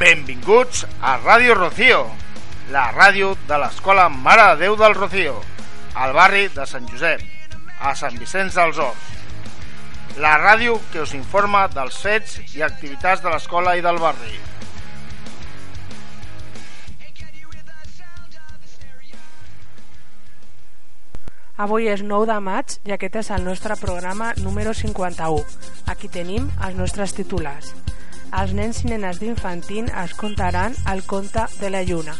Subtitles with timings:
[0.00, 2.06] Benvinguts a Ràdio Rocío,
[2.72, 5.34] la ràdio de l'Escola Mare de Déu del Rocío,
[5.92, 7.20] al barri de Sant Josep,
[7.84, 9.10] a Sant Vicenç dels Horts.
[10.24, 14.32] La ràdio que us informa dels fets i activitats de l'escola i del barri.
[21.60, 25.44] Avui és 9 de maig i aquest és el nostre programa número 51.
[25.92, 27.74] Aquí tenim els nostres titulars.
[28.30, 32.12] Els nens i nenes d'infantil es contaran el conte de la lluna.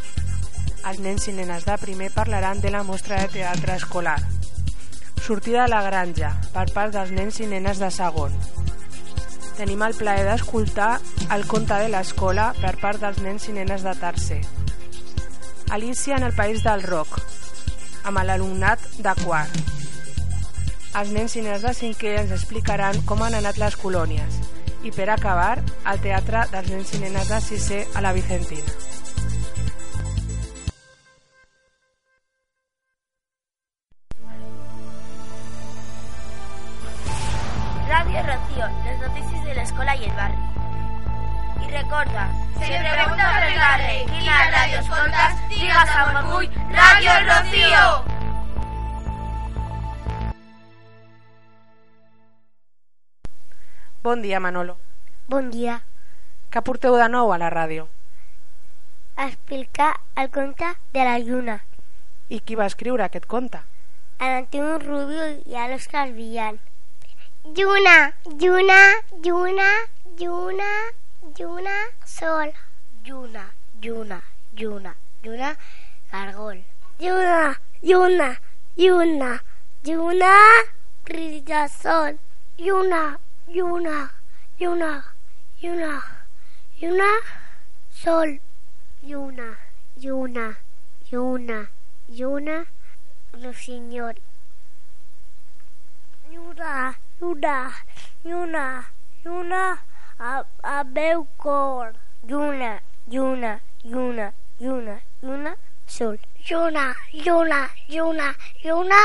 [0.90, 4.16] Els nens i nenes de primer parlaran de la mostra de teatre escolar.
[5.22, 8.34] Sortida a la granja per part dels nens i nenes de segon.
[9.60, 10.90] Tenim el plaer d'escoltar
[11.30, 14.42] el conte de l'escola per part dels nens i nenes de tercer.
[15.70, 17.20] Alicia en el País del Roc,
[18.02, 19.62] amb l'alumnat de quart.
[20.98, 24.39] Els nens i nenes de cinquè ens explicaran com han anat les colònies
[24.84, 25.58] i per acabar,
[25.90, 27.28] el teatre dels nens i nenes
[27.94, 28.89] a la Vicentina.
[54.10, 54.72] Bon dia, Manolo.
[55.30, 55.74] Bon dia.
[56.50, 57.84] Què porteu de nou a la ràdio?
[59.24, 61.54] Explicar el conte de la lluna.
[62.26, 63.60] I qui va escriure aquest conte?
[64.18, 66.58] En Antonio Rubio i a l'Òscar Villan.
[67.60, 67.94] Lluna,
[68.42, 68.80] lluna,
[69.28, 69.70] lluna,
[70.18, 70.72] lluna,
[71.38, 71.78] lluna,
[72.16, 72.50] sol.
[73.06, 73.46] Lluna,
[73.78, 74.20] lluna,
[74.58, 75.54] lluna, lluna,
[76.10, 76.64] cargol.
[76.98, 77.48] Lluna,
[77.86, 78.30] lluna,
[78.74, 79.32] lluna,
[79.86, 80.36] lluna,
[81.06, 82.18] grisol.
[82.58, 83.04] Lluna,
[83.52, 84.12] lluna,
[84.60, 85.04] lluna,
[85.60, 86.02] lluna,
[86.80, 87.08] lluna,
[87.90, 88.38] sol.
[89.02, 89.56] Lluna,
[89.96, 90.56] lluna,
[91.10, 91.68] lluna,
[92.08, 92.66] lluna,
[93.32, 94.14] rossinyol.
[96.30, 97.74] Lluna, lluna,
[98.24, 98.84] lluna,
[99.24, 99.78] lluna,
[100.18, 101.94] a, a meu cor.
[102.28, 105.56] Lluna, lluna, lluna, lluna, lluna,
[105.86, 106.18] sol.
[106.48, 109.00] Lluna, lluna, lluna, lluna,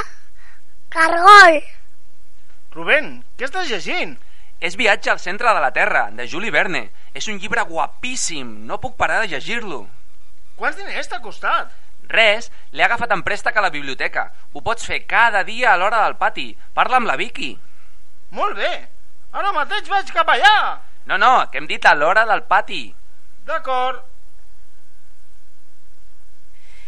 [0.90, 1.64] cargol.
[2.76, 4.20] Rubén, què estàs llegint?
[4.60, 6.88] És Viatge al centre de la Terra, de Juli Verne.
[7.14, 9.86] És un llibre guapíssim, no puc parar de llegir-lo.
[10.56, 11.74] Quants diners t'ha costat?
[12.08, 14.30] Res, l'he agafat en préstec a la biblioteca.
[14.54, 16.54] Ho pots fer cada dia a l'hora del pati.
[16.74, 17.52] Parla amb la Vicky.
[18.32, 18.74] Molt bé,
[19.34, 20.82] ara mateix vaig cap allà.
[21.06, 22.84] No, no, que hem dit a l'hora del pati.
[23.46, 24.04] D'acord.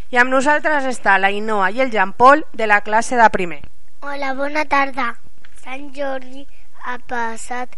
[0.09, 3.59] I amb nosaltres està la Inoa i el Jean Paul de la classe de primer.
[4.01, 5.11] Hola, bona tarda.
[5.59, 6.45] Sant Jordi
[6.87, 7.75] ha passat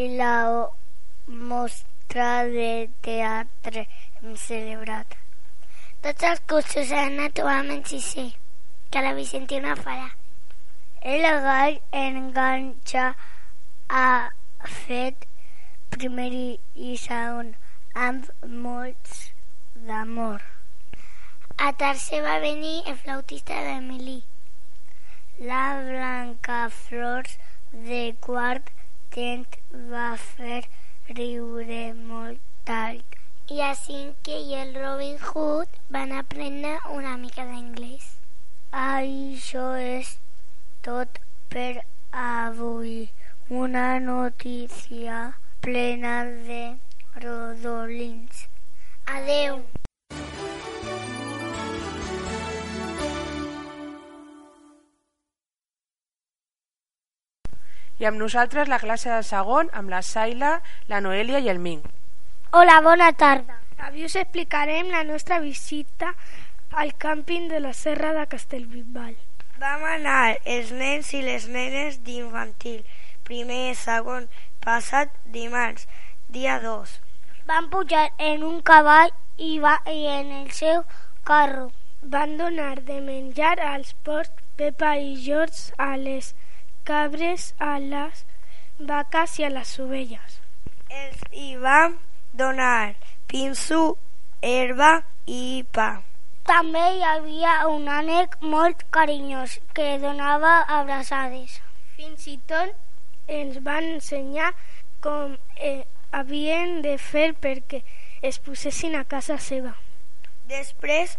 [0.00, 0.32] i la
[1.52, 2.70] mostra de
[3.06, 3.82] teatre
[4.22, 5.16] hem celebrat.
[6.04, 8.26] Tots els cursos han anat igualment sisè,
[8.90, 10.08] que la Vicentina farà.
[11.14, 13.06] El gall enganxa
[13.88, 14.10] ha
[14.86, 15.26] fet
[15.96, 17.54] primer i- segon
[18.06, 18.30] amb
[18.64, 19.18] molts
[19.88, 20.40] d'amor.
[21.66, 24.22] A tercer va venir el flautista d'Emilí.
[25.50, 27.38] La Blanca Flors
[27.84, 28.70] de quart
[29.14, 29.56] tent
[29.92, 30.60] va fer
[31.18, 33.16] riure molt alt.
[33.56, 38.08] I a cinquè i el Robin Hood van aprendre una mica d'anglès.
[38.84, 40.16] Això és
[40.88, 41.20] tot
[41.54, 41.84] per
[42.26, 42.98] avui.
[43.62, 45.22] Una notícia
[45.60, 46.18] plena
[46.50, 46.62] de
[47.22, 48.46] rodolins.
[49.18, 49.62] Adeu.
[57.98, 60.58] I amb nosaltres la classe de segon amb la Saila,
[60.88, 61.80] la Noelia i el Ming.
[62.52, 63.56] Hola, bona tarda.
[63.78, 66.12] Avui us explicarem la nostra visita
[66.72, 69.14] al càmping de la Serra de Castellbisbal.
[69.60, 72.82] Vam anar els nens i les nenes d'infantil,
[73.24, 74.28] primer i segon,
[74.64, 75.88] passat dimarts,
[76.28, 76.96] dia 2.
[77.48, 80.84] Van pujar en un cavall i, va, i en el seu
[81.24, 81.70] carro.
[82.02, 86.34] Van donar de menjar als porcs Pepa i George a les
[86.88, 88.24] cabres, a les
[88.78, 90.40] vacas i a les ovelles.
[91.02, 91.80] Els hi va
[92.32, 92.94] donar
[93.30, 93.96] pinso,
[94.42, 94.90] herba
[95.26, 95.88] i pa.
[96.46, 101.58] També hi havia un ànec molt carinyós que donava abraçades.
[101.96, 104.52] Fins i tot ens van ensenyar
[105.02, 107.82] com eh, havien de fer perquè
[108.22, 109.74] es posessin a casa seva.
[110.46, 111.16] Després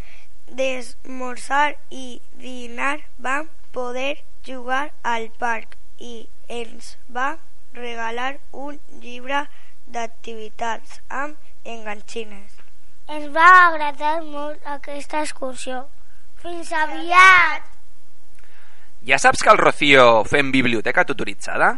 [0.47, 4.15] d'esmorzar i dinar vam poder
[4.47, 7.35] jugar al parc i ens va
[7.75, 9.43] regalar un llibre
[9.87, 11.35] d'activitats amb
[11.67, 12.55] enganxines.
[13.07, 15.85] Ens va agradar molt aquesta excursió.
[16.41, 17.67] Fins aviat!
[19.07, 21.77] Ja saps que al Rocío fem biblioteca tutoritzada?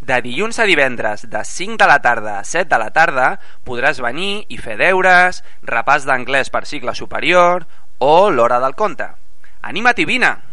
[0.00, 3.30] De dilluns a divendres, de 5 de la tarda a 7 de la tarda,
[3.64, 7.66] podràs venir i fer deures, repàs d'anglès per cicle superior
[8.00, 9.10] o l'hora del conte.
[9.60, 10.49] Anima't i vine!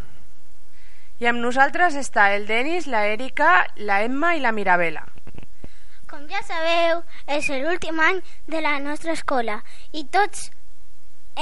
[1.19, 5.01] I amb nosaltres està el Denis, la Erika, la Emma i la Mirabela.
[6.07, 9.57] Com ja sabeu, és l'últim any de la nostra escola
[9.91, 10.51] i tots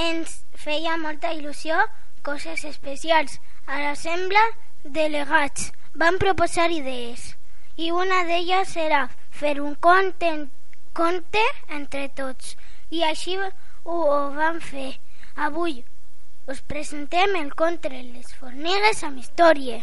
[0.06, 1.82] ens feia molta il·lusió
[2.24, 3.40] coses especials.
[3.68, 4.42] A l'assemble
[4.98, 7.34] delegats van proposar idees
[7.76, 10.32] i una d'elles era fer un conte,
[10.94, 11.44] conte
[11.80, 12.56] entre tots
[12.90, 13.52] i així ho,
[13.84, 14.00] ho
[14.38, 14.94] vam fer.
[15.36, 15.82] Avui
[16.48, 19.80] us presentem el conte Les formigues amb història.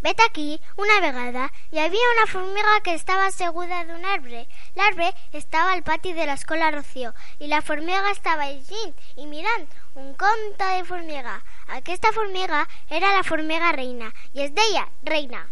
[0.00, 4.46] Vet aquí, una vegada, hi havia una formiga que estava asseguda d'un arbre.
[4.76, 5.10] L'arbre
[5.40, 10.70] estava al pati de l'escola Rocío i la formiga estava llegint i mirant un conte
[10.72, 11.36] de formiga.
[11.68, 15.44] Aquesta formiga era la formiga reina i es deia Reina.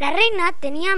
[0.00, 0.96] La reina tenia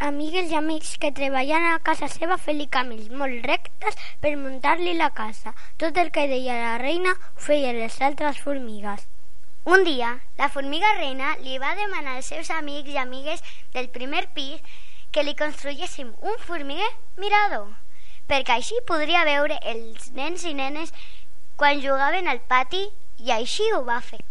[0.00, 5.10] amigues i amics que treballaven a casa seva fent-li camins molt rectes per muntar-li la
[5.16, 5.52] casa.
[5.82, 9.04] Tot el que deia la reina ho feien les altres formigues.
[9.64, 13.44] Un dia, la formiga reina li va demanar als seus amics i amigues
[13.74, 14.64] del primer pis
[15.12, 16.88] que li construyéssim un formiguer
[17.20, 17.68] mirador,
[18.30, 20.94] perquè així podria veure els nens i nenes
[21.60, 22.86] quan jugaven al pati
[23.20, 24.22] i així ho va fer.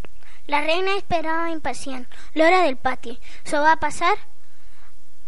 [0.50, 3.20] La reina esperava impacient l'hora del pati.
[3.46, 4.16] S'ho va passar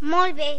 [0.01, 0.51] molt bé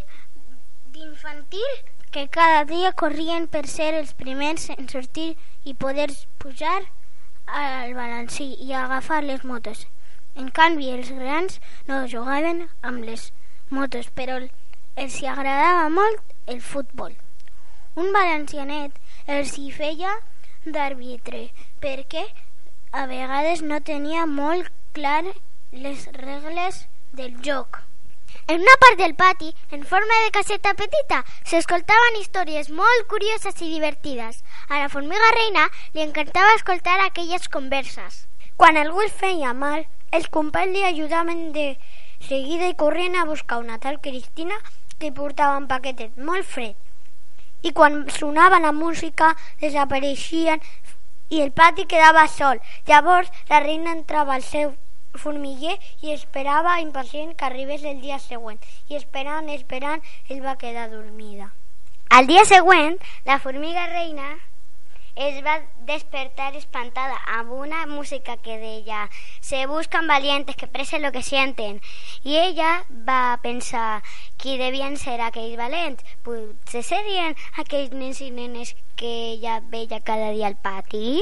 [0.95, 1.71] d'infantil
[2.13, 5.33] que cada dia corrien per ser els primers en sortir
[5.65, 6.09] i poder
[6.39, 6.79] pujar
[7.47, 9.87] al balancí i agafar les motos.
[10.35, 11.59] En canvi, els grans
[11.89, 13.33] no jugaven amb les
[13.69, 14.39] motos, però
[14.97, 17.13] els hi agradava molt el futbol.
[17.97, 18.97] Un valencianet
[19.27, 20.15] els hi feia
[20.65, 21.49] d'àrbitre
[21.85, 22.27] perquè
[22.93, 25.25] a vegades no tenia molt clar
[25.73, 27.83] les regles del joc.
[28.49, 33.71] En una part del pati, en forma de caseta petita, s'escoltaven històries molt curioses i
[33.71, 34.43] divertides.
[34.69, 38.27] A la formiga reina li encantava escoltar aquelles converses.
[38.57, 41.69] Quan algú es feia mal, els companys li ajudaven de
[42.27, 44.59] seguida i corrien a buscar una tal Cristina
[44.99, 46.75] que portava un paquetet molt fred.
[47.63, 50.61] I quan sonava la música, desapareixien
[51.31, 52.59] i el pati quedava sol.
[52.91, 54.75] Llavors la reina entrava al seu
[55.15, 58.61] formiguer i esperava impacient que arribés el dia següent.
[58.89, 61.53] I esperant, esperant, ell va quedar dormida.
[62.11, 64.35] Al dia següent, la formiga reina
[65.15, 69.11] es va despertar espantada amb una música que deia
[69.41, 71.81] se buscan valientes que presen lo que sienten
[72.25, 74.03] i ella va pensar
[74.39, 80.33] qui devien ser aquells valents potser serien aquells nens i nenes que ella veia cada
[80.33, 81.21] dia al pati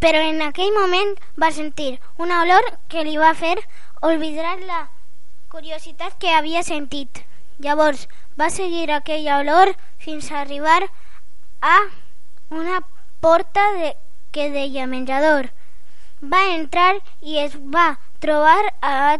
[0.00, 3.56] però en aquell moment va sentir una olor que li va fer
[4.02, 4.82] oblidar la
[5.52, 7.24] curiositat que havia sentit
[7.58, 8.06] llavors
[8.38, 10.82] va seguir aquella olor fins a arribar
[11.60, 11.76] a
[12.50, 12.82] una
[13.20, 13.94] porta de,
[14.32, 15.50] que deia menjador.
[16.20, 19.16] Va entrar i es va trobar a,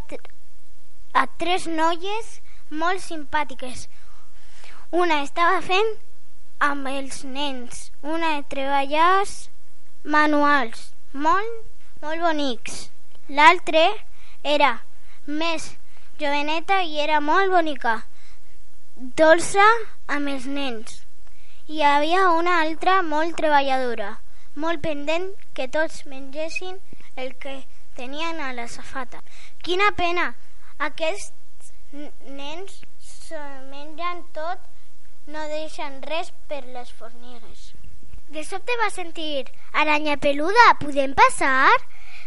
[1.13, 2.41] a tres noies
[2.71, 3.89] molt simpàtiques.
[4.93, 5.97] Una estava fent
[6.61, 9.37] amb els nens, una de treballs
[10.07, 11.55] manuals, molt,
[12.01, 12.75] molt bonics.
[13.29, 13.81] L'altre
[14.47, 14.69] era
[15.27, 15.73] més
[16.21, 17.95] joveneta i era molt bonica,
[19.19, 19.65] dolça
[20.07, 21.01] amb els nens.
[21.67, 24.13] Hi havia una altra molt treballadora,
[24.55, 25.27] molt pendent
[25.59, 26.79] que tots mengessin
[27.17, 27.57] el que
[27.99, 29.25] tenien a la safata.
[29.67, 30.29] Quina pena!
[30.79, 31.73] Aquests
[32.39, 34.63] nens s'ho mengen tot,
[35.27, 37.73] no deixen res per les fornigues.
[38.29, 41.71] De sobte va sentir aranya peluda, podem passar?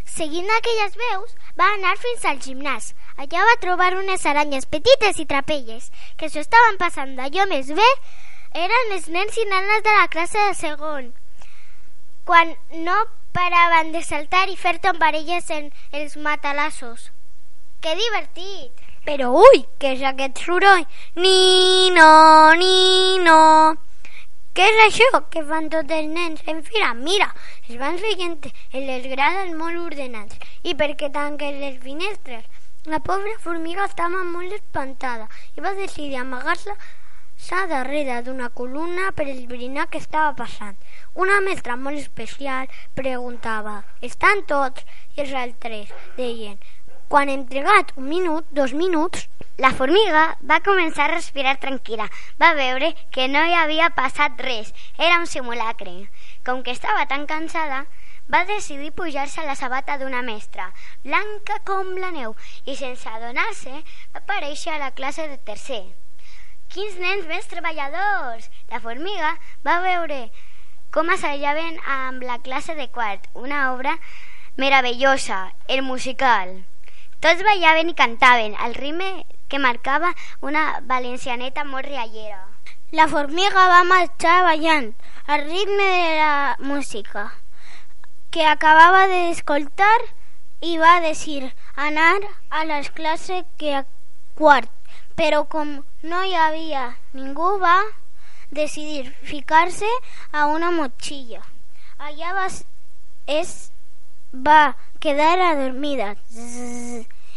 [0.08, 2.94] Seguint aquelles veus, va anar fins al gimnàs.
[3.20, 7.90] Allà va trobar unes aranyes petites i trapelles, que s'ho estaven passant d'allò més bé
[8.56, 11.12] eren els nens i nenes de la classe de segon,
[12.26, 12.56] quan
[12.88, 12.96] no
[13.36, 17.12] paraven de saltar i fer tombarelles en els matalassos.
[17.84, 18.88] Que divertit!
[19.04, 20.88] Però ui, què és aquest soroll?
[21.20, 22.10] Nino,
[22.64, 23.38] nino...
[24.60, 26.88] Què és això que fan tots els nens en fila?
[26.96, 27.28] Mira,
[27.70, 30.36] es van seient en les grades molt ordenats.
[30.68, 32.66] I per què tanquen les finestres?
[32.94, 36.76] La pobra formiga estava molt espantada i va decidir amagar-se
[37.46, 40.76] sa darrere d'una columna per esbrinar què estava passant.
[41.16, 42.68] Una mestra molt especial
[43.00, 43.78] preguntava
[44.12, 44.84] «Estan tots?»
[45.16, 46.60] i els altres deien
[47.10, 49.28] «Quan hem trigat un minut, dos minuts...»
[49.60, 52.06] La formiga va començar a respirar tranquil·la.
[52.40, 54.70] Va veure que no hi havia passat res.
[54.96, 55.96] Era un simulacre.
[56.48, 57.82] Com que estava tan cansada,
[58.30, 60.70] va decidir pujar-se a la sabata d'una mestra,
[61.04, 65.82] blanca com la neu, i sense adonar-se va aparèixer a la classe de tercer.
[66.70, 68.48] Quins nens més treballadors!
[68.70, 69.36] La formiga
[69.66, 70.22] va veure
[70.94, 73.98] com assajaven amb la classe de quart, una obra
[74.56, 76.60] meravellosa, el musical.
[77.20, 81.90] Tots ballaven i cantaven al ritme que marcava una valencianeta molt.
[82.92, 84.94] La formiga va marxar ballant
[85.28, 87.26] al ritme de la música
[88.32, 90.00] que acabava d'escoltar
[90.62, 92.18] i va decidir anar
[92.50, 93.86] a les classes que a
[94.36, 94.72] quart,
[95.16, 97.78] però com no hi havia ningú va
[98.50, 99.90] decidir ficar-se
[100.32, 101.42] a una motxilla.
[102.00, 102.48] Allà va,
[103.28, 103.72] es
[104.32, 106.16] va quedar adormida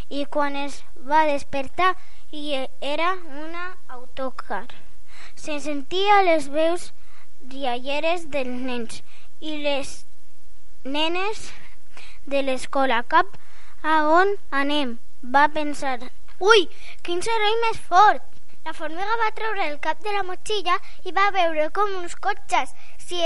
[0.08, 1.92] i quan es va despertar
[2.30, 3.12] i era
[3.44, 4.66] una autocar.
[5.36, 6.90] Se sentia les veus
[7.54, 9.02] rialleres dels nens
[9.40, 9.92] i les
[10.84, 11.46] nenes
[12.26, 13.02] de l'escola.
[13.14, 13.38] Cap
[13.82, 14.98] a on anem?
[15.22, 15.98] Va pensar.
[16.42, 16.68] Ui,
[17.06, 18.22] quin soroll més fort!
[18.66, 22.74] La formiga va treure el cap de la motxilla i va veure com uns cotxes
[23.06, 23.22] si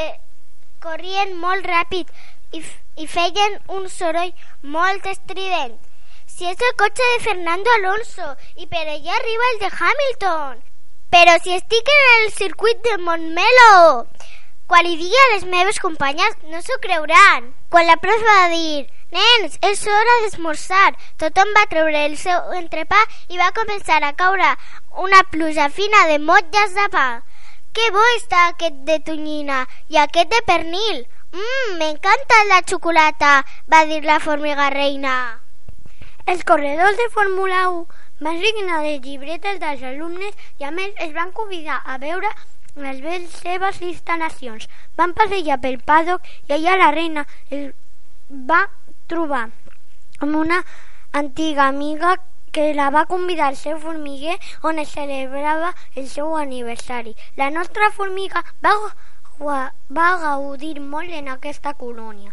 [0.84, 2.12] corrien molt ràpid
[2.52, 2.62] i,
[2.96, 5.76] i feien un soroll molt estrident.
[6.26, 10.58] Si és el cotxe de Fernando Alonso i per allà arriba el de Hamilton.
[11.14, 14.06] Però si estic en el circuit de Montmelo.
[14.66, 17.54] Quan li digui a les meves companyes no s'ho creuran.
[17.70, 20.88] Quan la prof va dir Nens, és hora d'esmorzar.
[21.22, 22.98] Tothom va treure el seu entrepà
[23.30, 24.48] i va començar a caure
[25.04, 27.06] una pluja fina de motlles de pa.
[27.76, 29.60] Que bo està aquest de tonyina
[29.94, 31.04] i aquest de pernil.
[31.36, 33.30] Mmm, m'encanta la xocolata,
[33.72, 35.14] va dir la formiga reina.
[36.32, 37.82] Els corredors de Fórmula 1
[38.26, 42.30] van signar les llibretes dels alumnes i a més es van convidar a veure
[42.84, 44.64] les seves instal·lacions.
[44.96, 47.66] Van passejar pel paddock i allà la reina es
[48.52, 48.62] va
[49.12, 49.42] trobar
[50.24, 50.62] amb una
[51.20, 52.14] antiga amiga
[52.56, 57.12] que la va convidar al seu formiguer on es celebrava el seu aniversari.
[57.36, 58.72] La nostra formiga va,
[59.40, 62.32] va gaudir molt en aquesta colònia.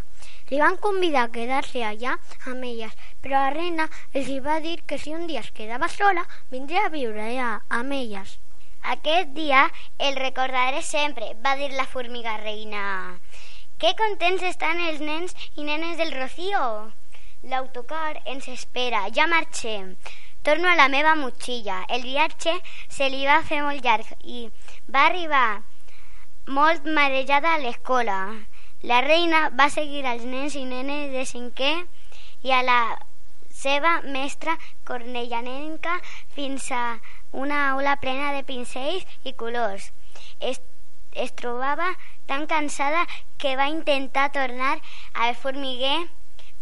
[0.50, 2.14] Li van convidar a quedar-se allà
[2.52, 6.24] amb elles, però la reina els va dir que si un dia es quedava sola,
[6.52, 8.38] vindria a viure allà amb elles.
[8.96, 9.64] Aquest dia
[9.98, 13.20] el recordaré sempre, va dir la formiga reina.
[13.80, 16.92] Que contents estan els nens i nenes del Rocío.
[17.44, 19.96] L'autocar ens espera, ja marxem.
[20.44, 21.86] Torno a la meva motxilla.
[21.90, 22.56] El viatge
[22.90, 24.50] se li va fer molt llarg i
[24.88, 25.64] va arribar
[26.48, 28.46] molt marejada a l'escola.
[28.82, 31.72] La reina va seguir als nens i nenes de cinquè
[32.44, 32.80] i a la
[33.50, 36.00] seva mestra cornellanenca
[36.36, 37.00] fins a
[37.32, 39.94] una aula plena de pincells i colors.
[40.40, 40.60] Es,
[41.14, 41.94] es trobava
[42.28, 43.08] tan cansada
[43.38, 44.76] que va intentar tornar
[45.14, 46.10] al formiguer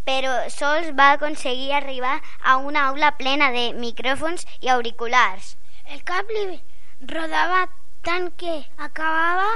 [0.06, 5.56] però sols va aconseguir arribar a una aula plena de micròfons i auriculars.
[5.86, 6.62] El cap li
[7.02, 7.68] rodava
[8.08, 9.50] tant que acabava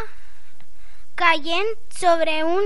[1.15, 2.65] caient sobre un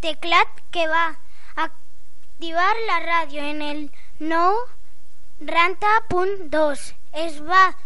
[0.00, 1.18] teclat que va
[1.56, 3.90] activar la ràdio en el
[4.20, 6.94] 90.2.
[7.24, 7.76] Es va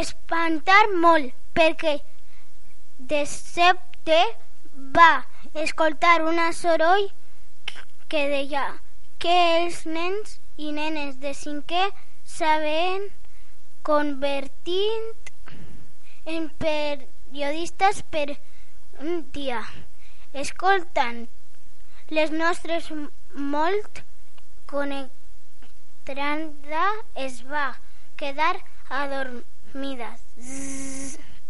[0.00, 2.00] espantar molt perquè
[3.12, 4.20] de sobte
[4.98, 7.08] va escoltar una soroll
[8.08, 8.80] que deia
[9.22, 11.88] que els nens i nenes de cinquè
[12.28, 13.08] saben
[13.88, 15.32] convertint
[16.36, 18.28] en periodistes per
[19.00, 19.62] un dia,
[20.32, 21.28] escoltant
[22.08, 22.90] les nostres
[23.34, 24.02] molt
[24.70, 25.16] connectada
[27.14, 27.78] es va
[28.16, 28.56] quedar
[28.88, 30.16] adormida.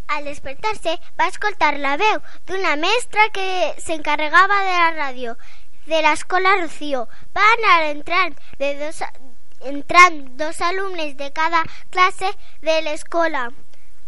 [0.09, 3.47] Al despertar-se va escoltar la veu d'una mestra que
[3.85, 5.37] s'encarregava de la ràdio
[5.87, 7.07] de l'escola Rocío.
[7.37, 9.03] Va anar entrant, de dos,
[9.61, 13.49] entrant dos alumnes de cada classe de l'escola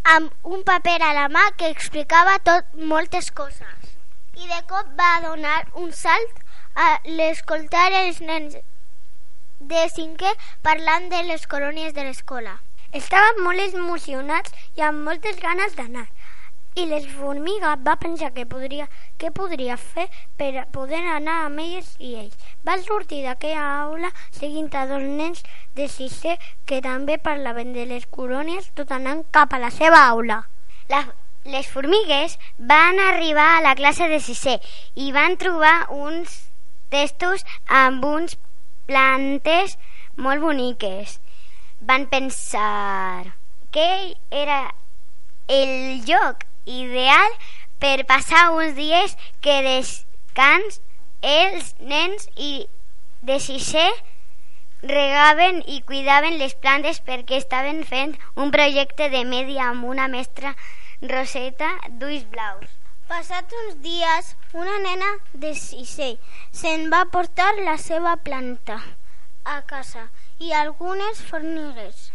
[0.04, 3.92] amb un paper a la mà que explicava tot moltes coses.
[4.36, 6.40] I de cop va donar un salt
[6.74, 8.56] a l'escoltar els nens
[9.60, 12.58] de cinquè parlant de les colònies de l'escola.
[12.92, 16.08] Estaven molt emocionats i amb moltes ganes d'anar.
[16.76, 18.84] I formiga va pensar que podria,
[19.18, 20.06] què podria fer
[20.38, 22.36] per poder anar amb elles i ells.
[22.64, 25.42] Va sortir d'aquella aula seguint a dos nens
[25.74, 26.36] de sisè
[26.66, 30.44] que també parlaven de les colònies tot anant cap a la seva aula.
[30.88, 31.02] La,
[31.44, 34.60] les formigues van arribar a la classe de sisè
[34.94, 36.36] i van trobar uns
[36.94, 38.36] testos amb uns
[38.86, 39.74] plantes
[40.14, 41.18] molt boniques.
[41.80, 43.34] Van pensar
[43.74, 44.62] que era
[45.48, 47.30] el lloc ideal
[47.78, 50.80] per passar uns dies que descans
[51.22, 52.66] els nens i
[53.22, 53.88] de sisè
[54.82, 60.54] regaven i cuidaven les plantes perquè estaven fent un projecte de medi amb una mestra
[61.02, 61.68] Roseta
[62.00, 62.68] d'ulls blaus.
[63.08, 66.10] Passats uns dies, una nena de sisè
[66.52, 68.76] se'n va portar la seva planta
[69.44, 72.10] a casa i algunes formigues.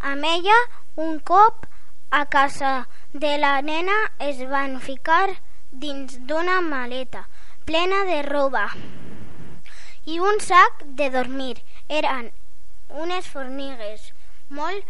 [0.00, 0.58] Amb ella,
[0.96, 1.66] un cop
[2.14, 5.30] a casa de la nena es van ficar
[5.84, 7.22] dins d'una maleta
[7.66, 8.68] plena de roba
[10.12, 11.56] i un sac de dormir.
[11.88, 12.30] Eren
[13.04, 14.12] unes formigues
[14.60, 14.86] molt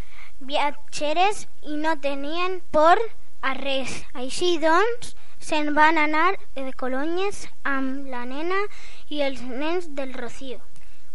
[0.53, 3.01] viatgeres i no tenien por
[3.41, 3.97] a res.
[4.13, 6.29] Així doncs, se'n van anar
[6.61, 8.61] de colònies amb la nena
[9.09, 10.61] i els nens del Rocío.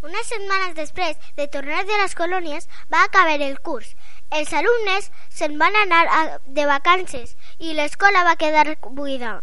[0.02, 3.94] Unes setmanes després de tornar de les colònies va acabar el curs.
[4.38, 9.40] Els alumnes se'n van anar a, de vacances i l'escola va quedar buida.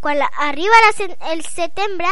[0.00, 2.10] Quan arriba la, el setembre,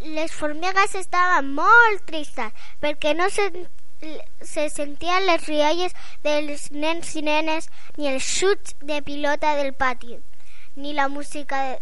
[0.00, 3.50] les formigues estaven molt tristes perquè no se,
[4.40, 5.92] se sentien les rialles
[6.24, 10.16] dels nens i nenes ni els xuts de pilota del pati
[10.78, 11.78] ni la música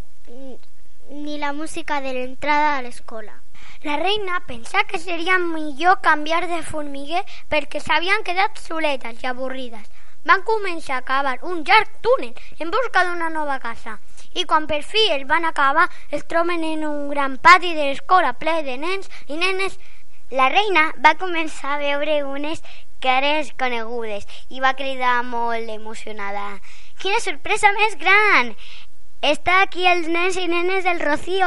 [1.11, 3.46] ni la música de l'entrada a l'escola.
[3.83, 9.87] La reina pensa que seria millor canviar de formiguer perquè s'havien quedat soletes i avorrides.
[10.27, 13.99] Van començar a cavar un llarg túnel en busca d'una nova casa
[14.35, 18.33] i quan per fi el van acabar es troben en un gran pati de l'escola
[18.41, 19.79] ple de nens i nenes.
[20.31, 22.63] La reina va començar a veure unes
[23.07, 26.49] cares conegudes i va cridar molt emocionada.
[26.99, 28.57] Quina sorpresa més gran!
[29.27, 31.47] Està aquí els nens i nenes del Rocío.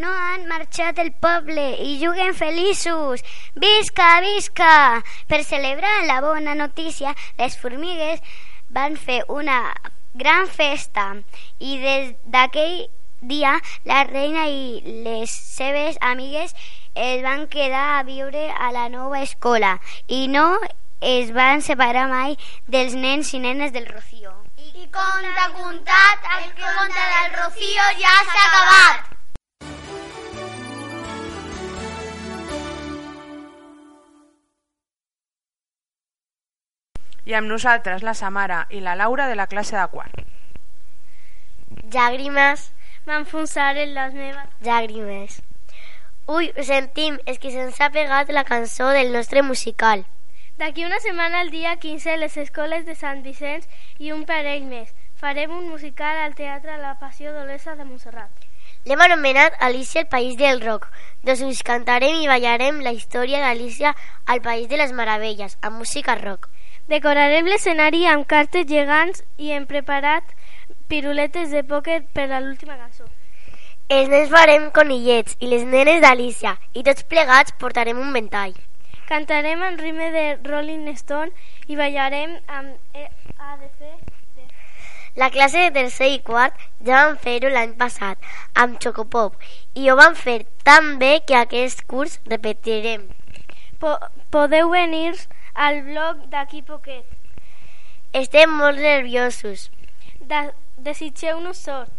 [0.00, 3.20] No han marxat del poble i juguen feliços.
[3.60, 5.02] Visca, visca!
[5.28, 8.22] Per celebrar la bona notícia, les formigues
[8.78, 9.58] van fer una
[10.14, 11.04] gran festa
[11.58, 12.86] i des d'aquell
[13.34, 13.52] dia
[13.84, 16.56] la reina i les seves amigues
[16.94, 19.76] es van quedar a viure a la nova escola
[20.08, 20.48] i no
[21.12, 24.43] es van separar mai dels nens i nenes del Rocío.
[24.94, 29.00] I conta contat, el que conta del Rocío ja s'ha acabat.
[37.24, 40.14] I amb nosaltres la Samara i la Laura de la classe de quart.
[41.90, 42.70] Llàgrimes
[43.10, 45.42] m'enfonsaren les meves llàgrimes.
[46.28, 50.06] Ui, ho sentim, és que se'ns ha pegat la cançó del nostre musical.
[50.56, 53.64] D'aquí una setmana, el dia 15, les escoles de Sant Vicenç
[53.98, 54.92] i un parell més.
[55.18, 58.44] Farem un musical al Teatre La Passió d'Olesa de Montserrat.
[58.86, 60.86] L'hem anomenat Alicia el País del Rock,
[61.26, 66.14] doncs us cantarem i ballarem la història d'Alicia al País de les Meravelles, amb música
[66.20, 66.46] rock.
[66.86, 70.36] Decorarem l'escenari amb cartes gegants i hem preparat
[70.86, 73.08] piruletes de pòquer per a l'última cançó.
[73.88, 78.54] Els nens farem conillets i les nenes d'Alicia i tots plegats portarem un ventall.
[79.08, 81.30] Cantarem en ritme de Rolling Stone
[81.68, 83.08] i ballarem amb e
[83.50, 83.82] ADC.
[85.16, 86.56] La classe de tercer i quart
[86.88, 88.24] ja vam fer-ho l'any passat
[88.62, 89.36] amb Chocopop
[89.82, 90.40] i ho vam fer
[90.70, 93.06] tan bé que aquest curs repetirem.
[93.78, 93.94] Po
[94.34, 95.14] podeu venir
[95.54, 97.04] al blog d'aquí poquet.
[98.24, 99.68] Estem molt nerviosos.
[100.32, 100.40] De
[100.76, 101.92] Desitgeu-nos sort.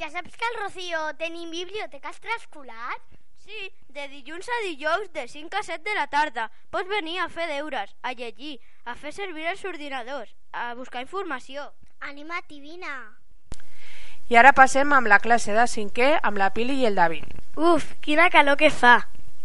[0.00, 2.98] Ja saps que al Rocío tenim biblioteca extraescolar?
[3.46, 6.48] Sí, de dilluns a dijous de 5 a 7 de la tarda.
[6.74, 11.68] Pots venir a fer deures, a llegir, a fer servir els ordinadors, a buscar informació.
[12.00, 12.90] Anima't i vine.
[14.26, 17.30] I ara passem amb la classe de cinquè amb la Pili i el David.
[17.54, 18.96] Uf, quina calor que fa.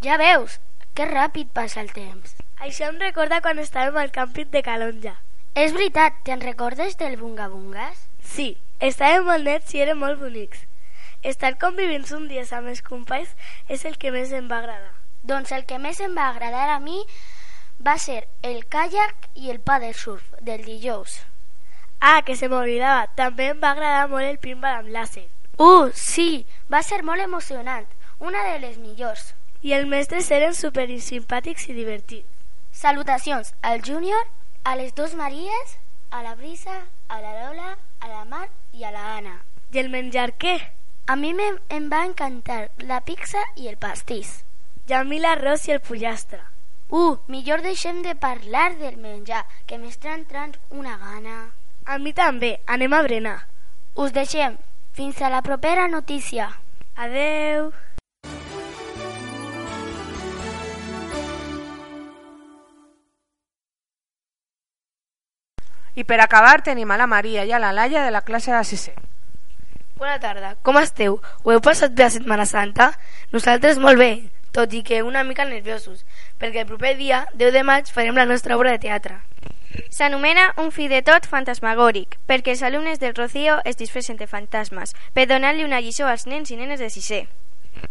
[0.02, 0.58] Ja veus,
[0.98, 2.34] que ràpid passa el temps.
[2.58, 5.14] Això em recorda quan estàvem al càmping de Calonja.
[5.54, 8.08] És veritat, te'n recordes del Bunga Bungas?
[8.34, 10.66] Sí, estàvem molt nets i eren molt bonics.
[11.22, 13.36] Estar convivint un dia amb els companys
[13.70, 14.96] és el que més em va agradar.
[15.22, 17.04] Doncs el que més em va agradar a mi
[17.86, 21.20] va ser el kayak i el paddle surf del dijous.
[22.00, 25.28] Ah, que se m'oblidava, també em va agradar molt el pinball amb làser.
[25.62, 27.86] Uh, sí, va ser molt emocionant,
[28.18, 29.36] una de les millors.
[29.62, 32.26] I els mestres eren super simpàtics i divertits.
[32.74, 34.26] Salutacions al Júnior,
[34.64, 35.78] a les dos Maries,
[36.10, 39.42] a la Brisa, a la Lola, a la Mar i a la Anna.
[39.70, 40.58] I el menjar què?
[41.08, 44.44] A mi me, em va encantar la pizza i el pastís.
[44.88, 46.40] I a mi l'arròs i el pollastre.
[46.90, 51.38] Uh, millor deixem de parlar del menjar, que m'està entrant una gana.
[51.86, 53.38] A mi també, anem a berenar.
[53.96, 54.58] Us deixem.
[54.94, 56.50] Fins a la propera notícia.
[56.96, 57.72] Adeu.
[65.96, 68.64] I per acabar tenim a la Maria i a la Laia de la classe de
[68.64, 68.94] sisè.
[70.02, 71.20] Bona tarda, com esteu?
[71.44, 72.88] Ho heu passat bé a Setmana Santa?
[73.30, 74.08] Nosaltres molt bé,
[74.58, 76.00] tot i que una mica nerviosos,
[76.42, 79.20] perquè el proper dia, 10 de maig, farem la nostra obra de teatre.
[79.94, 84.98] S'anomena un fi de tot fantasmagòric, perquè els alumnes del Rocío es disfressen de fantasmes
[85.14, 87.22] per donar-li una lliçó als nens i nenes de sisè.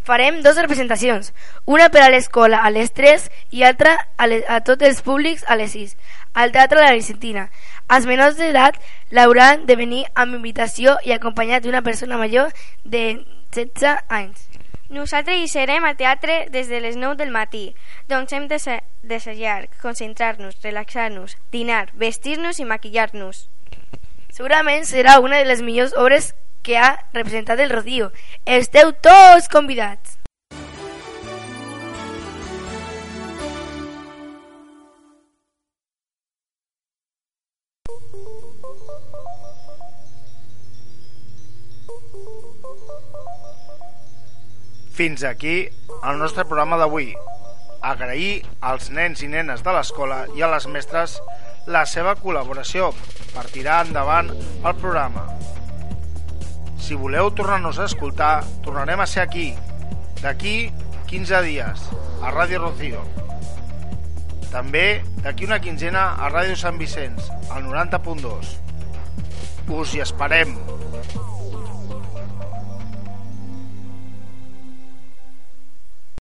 [0.02, 1.30] Farem dues representacions,
[1.64, 5.46] una per a l'escola a les 3 i altra a, les, a tots els públics
[5.46, 5.94] a les 6,
[6.34, 7.46] al Teatre de la Vicentina.
[7.90, 8.76] Els menors d'edat
[9.10, 12.52] l'hauran de venir amb invitació i acompanyat d'una persona major
[12.84, 13.24] de
[13.56, 14.46] 16 anys.
[14.90, 17.64] Nosaltres hi serem al teatre des de les 9 del matí,
[18.10, 23.48] doncs hem d'assajar, concentrar-nos, relaxar-nos, dinar, vestir-nos i maquillar-nos.
[24.30, 28.12] Segurament serà una de les millors obres que ha representat el Rocío.
[28.46, 30.19] Esteu tots convidats.
[45.00, 45.62] Fins aquí
[46.04, 47.06] el nostre programa d'avui.
[47.88, 51.14] Agrair als nens i nenes de l'escola i a les mestres
[51.72, 52.90] la seva col·laboració
[53.30, 55.22] per tirar endavant el programa.
[56.76, 59.46] Si voleu tornar-nos a escoltar, tornarem a ser aquí,
[60.20, 60.68] d'aquí
[61.08, 61.86] 15 dies,
[62.20, 63.00] a Ràdio Rocío.
[64.52, 68.52] També d'aquí una quinzena a Ràdio Sant Vicenç, al 90.2.
[69.80, 70.79] Us hi esperem!